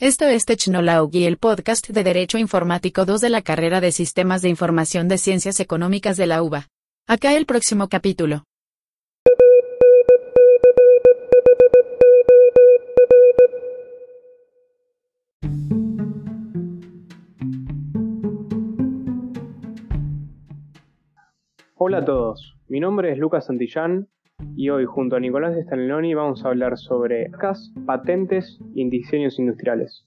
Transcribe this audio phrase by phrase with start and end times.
[0.00, 4.48] Esto es Technology, el podcast de Derecho Informático 2 de la carrera de Sistemas de
[4.48, 6.68] Información de Ciencias Económicas de la UBA.
[7.08, 8.44] Acá el próximo capítulo.
[21.74, 24.06] Hola a todos, mi nombre es Lucas Santillán
[24.58, 30.04] y hoy junto a Nicolás Staneloni vamos a hablar sobre marcas, patentes y diseños industriales.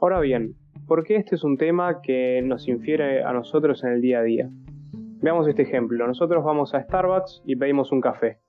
[0.00, 0.56] Ahora bien,
[0.88, 4.22] ¿por qué este es un tema que nos infiere a nosotros en el día a
[4.24, 4.50] día?
[5.22, 8.40] Veamos este ejemplo, nosotros vamos a Starbucks y pedimos un café.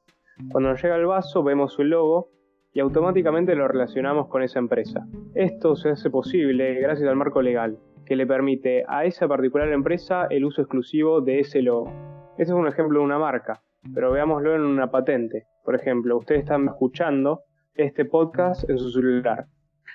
[0.51, 2.31] Cuando nos llega el vaso vemos su logo
[2.73, 5.05] y automáticamente lo relacionamos con esa empresa.
[5.35, 7.77] Esto se hace posible gracias al marco legal,
[8.07, 11.91] que le permite a esa particular empresa el uso exclusivo de ese logo.
[12.39, 13.61] Este es un ejemplo de una marca,
[13.93, 15.45] pero veámoslo en una patente.
[15.63, 17.41] Por ejemplo, ustedes están escuchando
[17.75, 19.45] este podcast en su celular.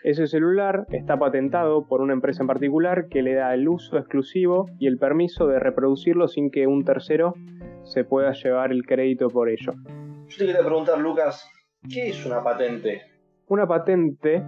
[0.05, 4.67] Ese celular está patentado por una empresa en particular que le da el uso exclusivo
[4.78, 7.34] y el permiso de reproducirlo sin que un tercero
[7.83, 9.72] se pueda llevar el crédito por ello.
[10.28, 11.50] Yo te quería preguntar, Lucas,
[11.92, 13.02] ¿qué es una patente?
[13.48, 14.42] Una patente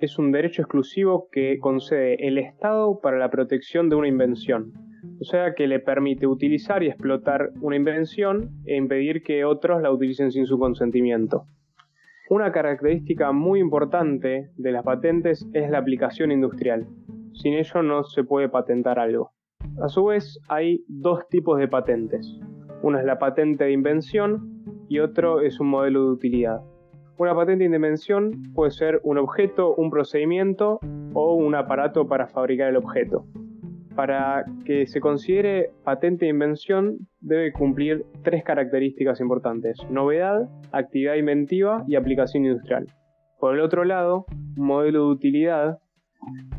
[0.00, 4.72] es un derecho exclusivo que concede el Estado para la protección de una invención,
[5.20, 9.90] o sea que le permite utilizar y explotar una invención e impedir que otros la
[9.90, 11.46] utilicen sin su consentimiento.
[12.28, 16.86] Una característica muy importante de las patentes es la aplicación industrial.
[17.32, 19.32] Sin ello no se puede patentar algo.
[19.80, 22.38] A su vez, hay dos tipos de patentes.
[22.82, 26.60] Una es la patente de invención y otro es un modelo de utilidad.
[27.18, 30.80] Una patente de invención puede ser un objeto, un procedimiento
[31.14, 33.24] o un aparato para fabricar el objeto
[33.96, 41.84] para que se considere patente de invención debe cumplir tres características importantes, novedad, actividad inventiva
[41.88, 42.86] y aplicación industrial.
[43.40, 45.78] Por el otro lado, un modelo de utilidad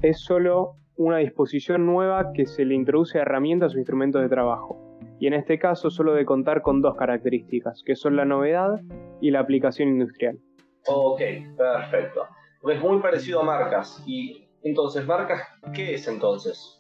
[0.02, 4.84] es solo una disposición nueva que se le introduce a herramientas o instrumentos de trabajo.
[5.20, 8.82] Y en este caso solo de contar con dos características, que son la novedad
[9.22, 10.40] y la aplicación industrial.
[10.88, 11.22] Ok,
[11.56, 12.24] perfecto.
[12.64, 14.04] Es muy parecido a marcas.
[14.06, 15.42] Y entonces, marcas,
[15.74, 16.78] ¿qué es entonces?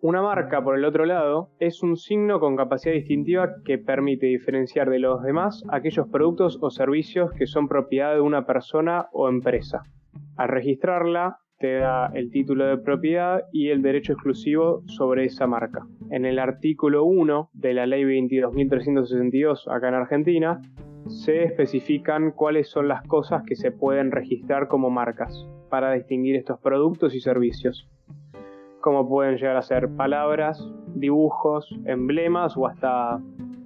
[0.00, 4.90] Una marca, por el otro lado, es un signo con capacidad distintiva que permite diferenciar
[4.90, 9.82] de los demás aquellos productos o servicios que son propiedad de una persona o empresa.
[10.36, 15.84] Al registrarla, te da el título de propiedad y el derecho exclusivo sobre esa marca.
[16.12, 20.60] En el artículo 1 de la ley 22.362 acá en Argentina,
[21.08, 26.60] se especifican cuáles son las cosas que se pueden registrar como marcas para distinguir estos
[26.60, 27.88] productos y servicios
[28.80, 33.20] como pueden llegar a ser palabras, dibujos, emblemas o hasta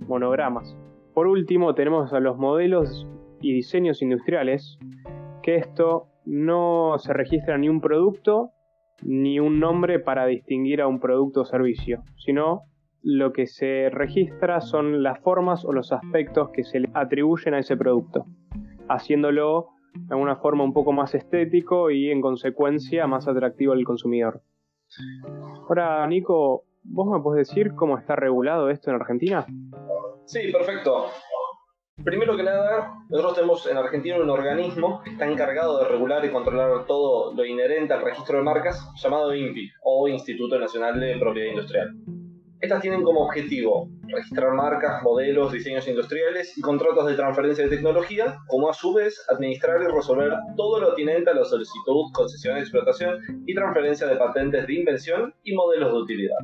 [0.06, 0.76] monogramas.
[1.14, 3.06] Por último tenemos a los modelos
[3.40, 4.78] y diseños industriales,
[5.42, 8.50] que esto no se registra ni un producto
[9.02, 12.62] ni un nombre para distinguir a un producto o servicio, sino
[13.02, 17.58] lo que se registra son las formas o los aspectos que se le atribuyen a
[17.58, 18.26] ese producto,
[18.88, 24.42] haciéndolo de una forma un poco más estético y en consecuencia más atractivo al consumidor.
[25.68, 29.46] Ahora, Nico, ¿vos me podés decir cómo está regulado esto en Argentina?
[30.26, 31.06] Sí, perfecto.
[32.02, 36.30] Primero que nada, nosotros tenemos en Argentina un organismo que está encargado de regular y
[36.30, 41.50] controlar todo lo inherente al registro de marcas, llamado INPI, o Instituto Nacional de Propiedad
[41.50, 41.94] Industrial.
[42.62, 48.38] Estas tienen como objetivo registrar marcas, modelos, diseños industriales y contratos de transferencia de tecnología,
[48.46, 53.18] como a su vez administrar y resolver todo lo atinente a la solicitud, concesión, explotación
[53.48, 56.38] y transferencia de patentes de invención y modelos de utilidad.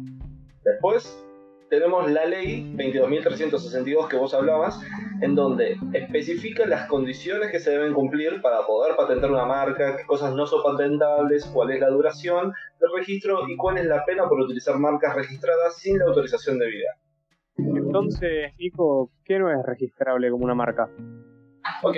[0.64, 1.24] Después,
[1.68, 4.80] tenemos la ley 22.362 que vos hablabas,
[5.20, 10.04] en donde especifica las condiciones que se deben cumplir para poder patentar una marca, qué
[10.06, 14.28] cosas no son patentables, cuál es la duración del registro y cuál es la pena
[14.28, 16.96] por utilizar marcas registradas sin la autorización debida.
[17.56, 20.88] Entonces, Nico, ¿qué no es registrable como una marca?
[21.82, 21.96] Ok,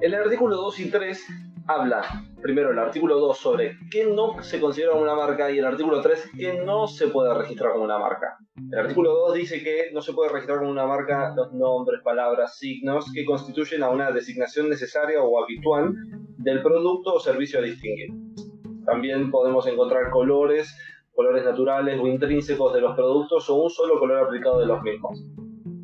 [0.00, 1.26] el artículo 2 y 3
[1.66, 2.02] habla,
[2.42, 6.30] primero el artículo 2 sobre qué no se considera una marca y el artículo 3
[6.36, 8.38] qué no se puede registrar como una marca.
[8.72, 12.56] El artículo 2 dice que no se puede registrar como una marca los nombres, palabras,
[12.58, 15.92] signos que constituyen a una designación necesaria o habitual
[16.38, 18.10] del producto o servicio a distinguir.
[18.86, 20.74] También podemos encontrar colores,
[21.14, 25.22] colores naturales o intrínsecos de los productos o un solo color aplicado de los mismos.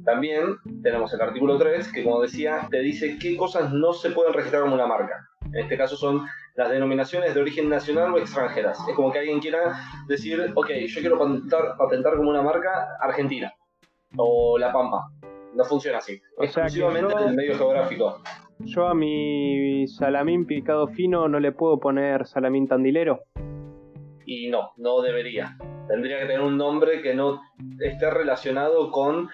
[0.04, 4.32] También tenemos el artículo 3 que, como decía, te dice qué cosas no se pueden
[4.32, 5.28] registrar como una marca.
[5.46, 6.22] En este caso son
[6.56, 8.78] las denominaciones de origen nacional o extranjeras.
[8.88, 9.74] Es como que alguien quiera
[10.08, 13.52] decir, ok, yo quiero patentar, patentar como una marca Argentina
[14.16, 15.10] o La Pampa.
[15.54, 16.20] No funciona así.
[16.38, 18.22] Exclusivamente en el medio geográfico.
[18.60, 23.20] Yo a mi salamín picado fino no le puedo poner salamín tandilero.
[24.24, 25.56] Y no, no debería.
[25.88, 27.40] Tendría que tener un nombre que no
[27.78, 29.28] esté relacionado con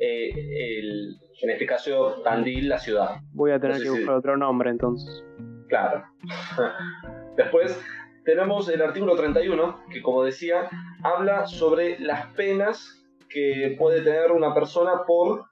[0.00, 3.16] eh, el, en este caso, Tandil, la ciudad.
[3.32, 5.24] Voy a tener que buscar otro nombre entonces.
[5.68, 6.04] Claro.
[7.36, 7.80] Después
[8.24, 10.68] tenemos el artículo 31, que como decía,
[11.02, 15.46] habla sobre las penas que puede tener una persona por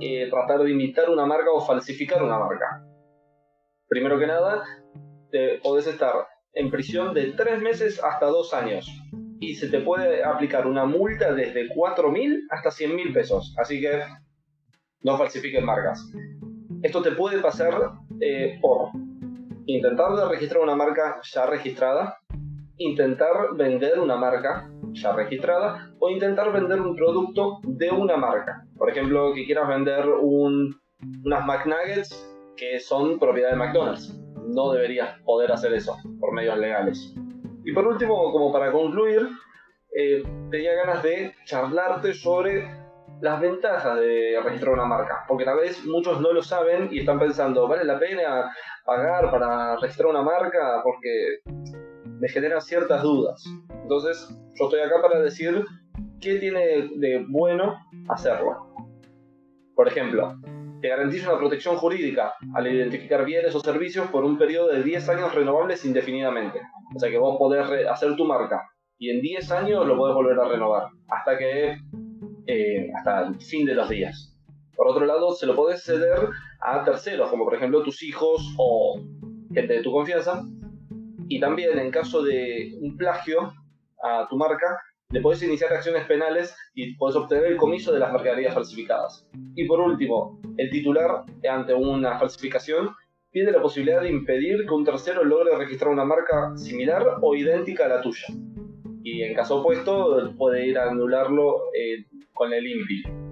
[0.00, 2.84] eh, tratar de imitar una marca o falsificar una marca.
[3.88, 4.64] Primero que nada,
[5.30, 6.14] te podés estar
[6.52, 8.88] en prisión de 3 meses hasta 2 años.
[9.40, 13.54] Y se te puede aplicar una multa desde 4.000 hasta 100.000 pesos.
[13.58, 14.02] Así que
[15.02, 16.00] no falsifiquen marcas.
[16.82, 18.90] Esto te puede pasar eh, por
[19.76, 22.18] intentar registrar una marca ya registrada,
[22.78, 28.64] intentar vender una marca ya registrada o intentar vender un producto de una marca.
[28.76, 30.74] Por ejemplo, que quieras vender un,
[31.24, 34.16] unas McNuggets que son propiedad de McDonald's.
[34.46, 37.14] No deberías poder hacer eso por medios legales.
[37.64, 39.28] Y por último, como para concluir,
[39.96, 42.68] eh, tenía ganas de charlarte sobre
[43.20, 47.18] las ventajas de registrar una marca, porque tal vez muchos no lo saben y están
[47.18, 48.50] pensando, ¿vale la pena
[48.84, 50.80] pagar para registrar una marca?
[50.82, 51.38] Porque
[52.20, 53.44] me genera ciertas dudas.
[53.82, 55.64] Entonces, yo estoy acá para decir
[56.20, 57.76] qué tiene de bueno
[58.08, 58.74] hacerlo.
[59.74, 60.38] Por ejemplo,
[60.80, 65.08] te garantiza una protección jurídica al identificar bienes o servicios por un periodo de 10
[65.08, 66.60] años renovables indefinidamente.
[66.94, 68.62] O sea que vos podés hacer tu marca
[68.98, 71.76] y en 10 años lo podés volver a renovar hasta que
[72.46, 74.33] eh, hasta el fin de los días.
[74.76, 76.28] Por otro lado, se lo podés ceder
[76.60, 79.00] a terceros, como por ejemplo tus hijos o
[79.52, 80.42] gente de tu confianza.
[81.28, 83.52] Y también en caso de un plagio
[84.02, 84.78] a tu marca,
[85.10, 89.28] le podés iniciar acciones penales y podés obtener el comiso de las mercaderías falsificadas.
[89.54, 92.90] Y por último, el titular, ante una falsificación,
[93.30, 97.86] tiene la posibilidad de impedir que un tercero logre registrar una marca similar o idéntica
[97.86, 98.28] a la tuya.
[99.02, 103.23] Y en caso opuesto, puede ir a anularlo eh, con el INPI.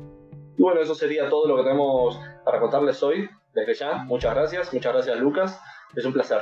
[0.57, 3.29] Y bueno, eso sería todo lo que tenemos para contarles hoy.
[3.55, 5.61] Desde ya, muchas gracias, muchas gracias Lucas,
[5.95, 6.41] es un placer.